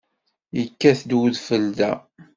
[0.57, 1.91] Yekkat-d udfel da?